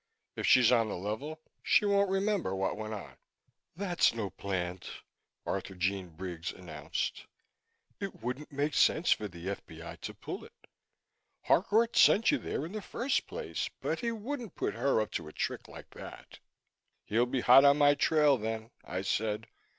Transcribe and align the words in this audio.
If 0.35 0.47
she's 0.47 0.71
on 0.71 0.89
the 0.89 0.95
level 0.97 1.39
she 1.61 1.85
won't 1.85 2.09
remember 2.09 2.55
what 2.55 2.75
went 2.75 2.95
on." 2.95 3.17
"That's 3.75 4.15
no 4.15 4.31
plant," 4.31 4.89
Arthurjean 5.45 6.17
Briggs 6.17 6.51
announced. 6.51 7.27
"It 7.99 8.15
wouldn't 8.19 8.51
make 8.51 8.73
sense 8.73 9.11
for 9.11 9.27
the 9.27 9.47
F.B.I. 9.47 9.97
to 9.97 10.13
pull 10.15 10.43
it. 10.43 10.65
Harcourt 11.43 11.95
sent 11.95 12.31
you 12.31 12.39
there 12.39 12.65
in 12.65 12.71
the 12.71 12.81
first 12.81 13.27
place 13.27 13.69
but 13.79 13.99
he 13.99 14.11
wouldn't 14.11 14.55
put 14.55 14.73
her 14.73 14.99
up 15.01 15.11
to 15.11 15.27
a 15.27 15.31
trick 15.33 15.67
like 15.67 15.91
that." 15.91 16.39
"He'll 17.05 17.27
be 17.27 17.41
hot 17.41 17.63
on 17.63 17.77
my 17.77 17.93
trail 17.93 18.39
then," 18.39 18.71
I 18.83 19.03
said. 19.03 19.45